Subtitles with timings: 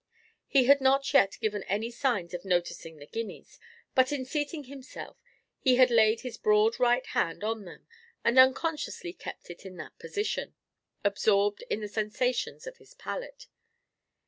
[0.47, 3.59] He had not yet given any sign of noticing the guineas,
[3.93, 5.15] but in seating himself
[5.59, 7.85] he had laid his broad right hand on them,
[8.23, 10.55] and unconsciously kept it in that position,
[11.03, 13.45] absorbed in the sensations of his palate.